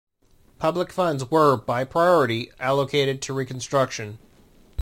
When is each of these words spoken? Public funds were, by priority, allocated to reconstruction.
Public 0.57 0.91
funds 0.91 1.29
were, 1.29 1.55
by 1.55 1.83
priority, 1.83 2.49
allocated 2.59 3.21
to 3.21 3.33
reconstruction. 3.35 4.17